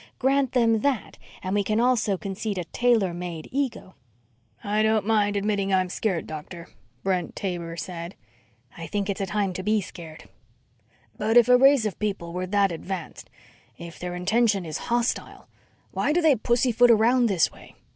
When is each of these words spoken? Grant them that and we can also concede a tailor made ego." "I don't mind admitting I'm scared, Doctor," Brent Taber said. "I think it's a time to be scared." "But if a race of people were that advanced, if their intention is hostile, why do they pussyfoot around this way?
Grant 0.17 0.53
them 0.53 0.79
that 0.79 1.19
and 1.43 1.53
we 1.53 1.63
can 1.63 1.79
also 1.79 2.17
concede 2.17 2.57
a 2.57 2.63
tailor 2.63 3.13
made 3.13 3.47
ego." 3.51 3.93
"I 4.63 4.81
don't 4.81 5.05
mind 5.05 5.37
admitting 5.37 5.71
I'm 5.71 5.89
scared, 5.89 6.25
Doctor," 6.25 6.69
Brent 7.03 7.35
Taber 7.35 7.77
said. 7.77 8.15
"I 8.75 8.87
think 8.87 9.11
it's 9.11 9.21
a 9.21 9.27
time 9.27 9.53
to 9.53 9.61
be 9.61 9.79
scared." 9.79 10.27
"But 11.19 11.37
if 11.37 11.47
a 11.49 11.55
race 11.55 11.85
of 11.85 11.99
people 11.99 12.33
were 12.33 12.47
that 12.47 12.71
advanced, 12.71 13.29
if 13.77 13.99
their 13.99 14.15
intention 14.15 14.65
is 14.65 14.79
hostile, 14.89 15.47
why 15.91 16.13
do 16.13 16.19
they 16.19 16.35
pussyfoot 16.35 16.89
around 16.89 17.27
this 17.27 17.51
way? 17.51 17.75